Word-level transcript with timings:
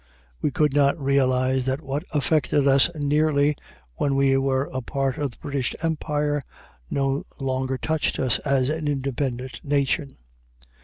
We 0.41 0.49
could 0.49 0.73
not 0.73 0.99
realize 0.99 1.65
that 1.65 1.79
what 1.79 2.03
affected 2.11 2.67
us 2.67 2.89
nearly 2.95 3.55
when 3.97 4.15
we 4.15 4.35
were 4.35 4.67
a 4.73 4.81
part 4.81 5.19
of 5.19 5.29
the 5.29 5.37
British 5.37 5.75
Empire 5.83 6.41
no 6.89 7.27
longer 7.39 7.77
touched 7.77 8.17
us 8.17 8.39
as 8.39 8.69
an 8.69 8.87
independent 8.87 9.61
nation. 9.63 10.17